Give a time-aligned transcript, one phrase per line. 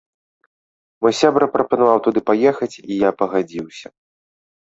[1.05, 3.87] Мой сябра прапанаваў туды паехаць і я пагадзіўся.